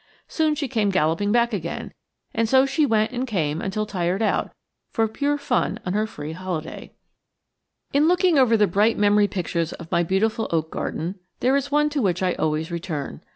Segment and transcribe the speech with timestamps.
[0.27, 1.93] Soon she came galloping back again,
[2.33, 4.51] and so she went and came until tired out,
[4.89, 6.91] for pure fun on her free holiday.
[7.93, 11.87] In looking over the bright memory pictures of my beautiful oak garden, there is one
[11.91, 13.21] to which I always return.